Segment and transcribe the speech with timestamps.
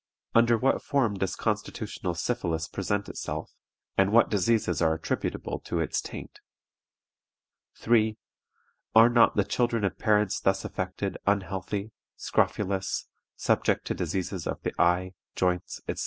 [0.33, 3.51] Under what form does constitutional syphilis present itself,
[3.95, 6.39] and what diseases are attributable to its taint?
[7.77, 8.17] "3.
[8.95, 14.73] Are not the children of parents thus affected unhealthy, scrofulous, subject to diseases of the
[14.81, 15.99] eye, joints, etc.?